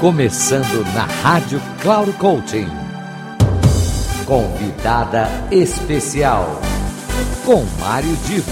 [0.00, 2.68] Começando na Rádio Cloud Coaching.
[4.24, 6.60] Convidada especial
[7.44, 8.48] com Mário Divo.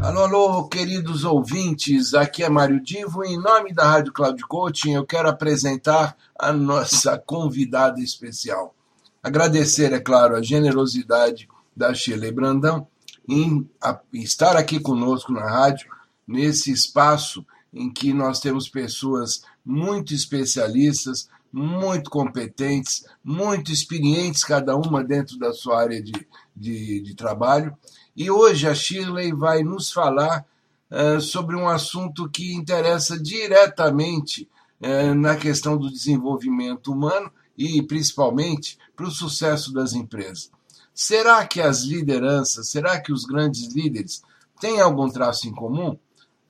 [0.00, 3.24] Alô, alô, queridos ouvintes, aqui é Mário Divo.
[3.24, 8.72] Em nome da Rádio Cloud Coaching, eu quero apresentar a nossa convidada especial.
[9.20, 12.86] Agradecer, é claro, a generosidade da Shirley Brandão
[13.28, 13.68] em
[14.12, 15.90] estar aqui conosco na rádio,
[16.24, 25.02] nesse espaço em que nós temos pessoas muito especialistas, muito competentes, muito experientes, cada uma
[25.02, 26.12] dentro da sua área de,
[26.54, 27.76] de, de trabalho.
[28.16, 30.44] E hoje a Shirley vai nos falar
[30.90, 34.48] uh, sobre um assunto que interessa diretamente
[34.80, 40.50] uh, na questão do desenvolvimento humano e principalmente para o sucesso das empresas.
[40.94, 44.22] Será que as lideranças, será que os grandes líderes
[44.60, 45.96] têm algum traço em comum?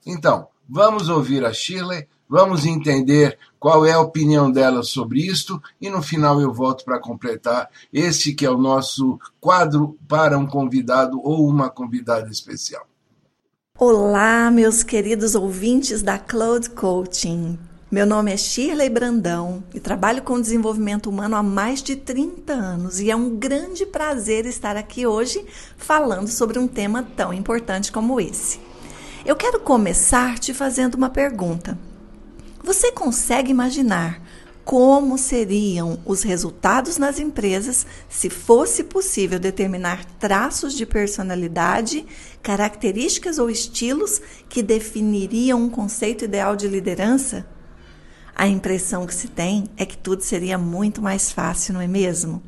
[0.05, 5.91] Então, Vamos ouvir a Shirley, vamos entender qual é a opinião dela sobre isto e
[5.91, 11.21] no final eu volto para completar este que é o nosso quadro para um convidado
[11.25, 12.87] ou uma convidada especial.
[13.77, 17.59] Olá, meus queridos ouvintes da Cloud Coaching.
[17.91, 23.01] Meu nome é Shirley Brandão e trabalho com desenvolvimento humano há mais de 30 anos
[23.01, 25.45] e é um grande prazer estar aqui hoje
[25.77, 28.70] falando sobre um tema tão importante como esse.
[29.25, 31.79] Eu quero começar te fazendo uma pergunta.
[32.65, 34.23] Você consegue imaginar
[34.65, 42.07] como seriam os resultados nas empresas se fosse possível determinar traços de personalidade,
[42.43, 47.47] características ou estilos que definiriam um conceito ideal de liderança?
[48.35, 52.43] A impressão que se tem é que tudo seria muito mais fácil, não é mesmo?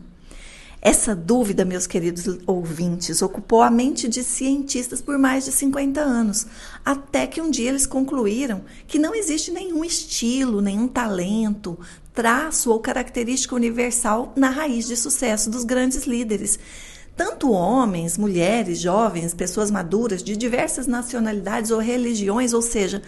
[0.85, 6.45] Essa dúvida, meus queridos ouvintes, ocupou a mente de cientistas por mais de 50 anos,
[6.85, 11.79] até que um dia eles concluíram que não existe nenhum estilo, nenhum talento,
[12.13, 16.59] traço ou característica universal na raiz de sucesso dos grandes líderes.
[17.17, 23.01] Tanto homens, mulheres, jovens, pessoas maduras de diversas nacionalidades ou religiões, ou seja,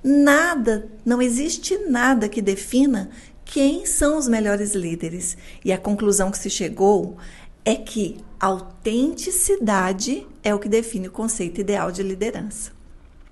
[0.00, 3.10] nada, não existe nada que defina
[3.46, 5.38] quem são os melhores líderes.
[5.64, 7.16] E a conclusão que se chegou
[7.64, 12.72] é que autenticidade é o que define o conceito ideal de liderança.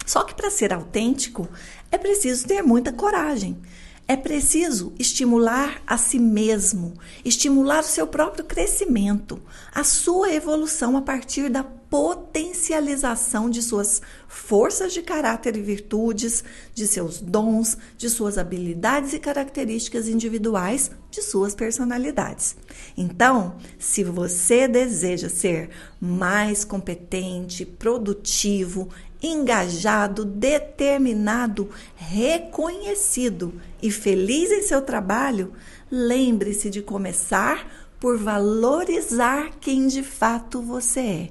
[0.06, 1.48] Só que para ser autêntico
[1.91, 3.60] é preciso ter muita coragem.
[4.06, 6.92] É preciso estimular a si mesmo,
[7.25, 9.41] estimular o seu próprio crescimento,
[9.75, 16.44] a sua evolução a partir da potencialização de suas forças de caráter e virtudes,
[16.75, 22.56] de seus dons, de suas habilidades e características individuais, de suas personalidades.
[22.97, 28.91] Então, se você deseja ser mais competente, produtivo,
[29.26, 35.52] engajado, determinado, reconhecido e feliz em seu trabalho,
[35.90, 41.30] lembre-se de começar por valorizar quem de fato você é.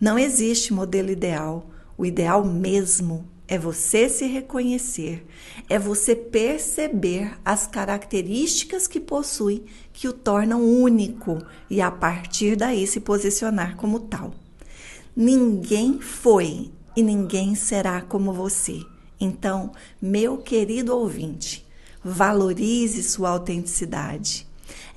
[0.00, 1.66] Não existe modelo ideal.
[1.98, 5.26] O ideal mesmo é você se reconhecer,
[5.68, 11.36] é você perceber as características que possui que o tornam único
[11.68, 14.32] e a partir daí se posicionar como tal.
[15.14, 18.80] Ninguém foi e ninguém será como você.
[19.20, 21.66] Então, meu querido ouvinte,
[22.02, 24.48] valorize sua autenticidade.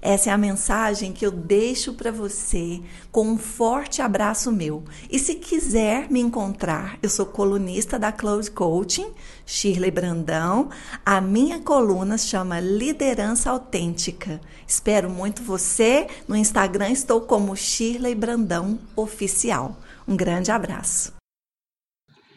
[0.06, 4.84] Essa é a mensagem que eu deixo para você com um forte abraço meu.
[5.10, 9.08] E se quiser me encontrar, eu sou colunista da Cloud Coaching,
[9.46, 10.70] Shirley Brandão.
[11.06, 14.42] A minha coluna chama Liderança Autêntica.
[14.68, 16.08] Espero muito você.
[16.28, 19.78] No Instagram estou como Shirley Brandão Oficial.
[20.06, 21.23] Um grande abraço.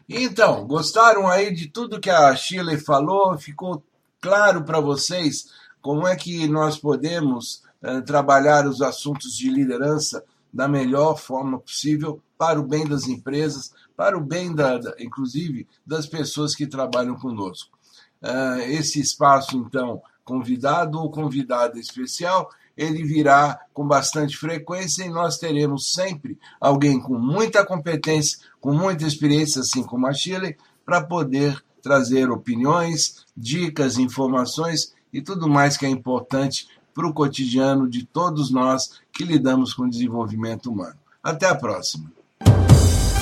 [0.09, 3.37] Então, gostaram aí de tudo que a Shirley falou?
[3.37, 3.83] Ficou
[4.21, 5.47] claro para vocês
[5.83, 12.21] como é que nós podemos uh, trabalhar os assuntos de liderança da melhor forma possível
[12.39, 17.17] para o bem das empresas, para o bem, da, da inclusive, das pessoas que trabalham
[17.17, 17.77] conosco.
[18.23, 25.39] Uh, esse espaço, então, convidado ou convidada especial, ele virá com bastante frequência e nós
[25.39, 31.63] teremos sempre alguém com muita competência, com muita experiência, assim como a Chile, para poder
[31.83, 38.51] trazer opiniões, dicas, informações e tudo mais que é importante para o cotidiano de todos
[38.51, 40.97] nós que lidamos com o desenvolvimento humano.
[41.23, 42.11] Até a próxima.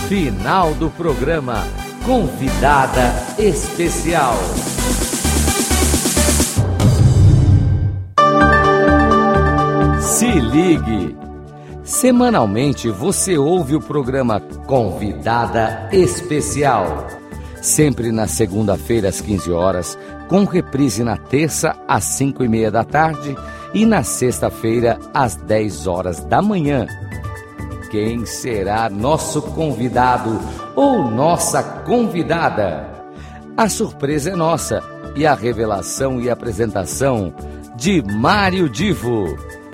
[0.08, 1.64] Final do programa
[2.04, 4.34] Convidada Especial.
[10.40, 11.16] Ligue!
[11.82, 17.06] Semanalmente você ouve o programa Convidada Especial
[17.64, 19.98] sempre na segunda-feira às 15 horas,
[20.28, 23.34] com reprise na terça às 5 e meia da tarde
[23.72, 26.86] e na sexta-feira às 10 horas da manhã.
[27.90, 30.38] Quem será nosso convidado
[30.76, 32.92] ou nossa convidada?
[33.56, 34.82] A surpresa é nossa
[35.16, 37.32] e a revelação e apresentação
[37.76, 39.38] de Mário Divo,